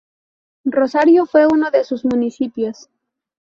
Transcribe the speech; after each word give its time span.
Rosario 0.65 1.27
fue 1.27 1.45
uno 1.45 1.69
de 1.69 1.83
sus 1.83 2.05
municipios. 2.05 2.89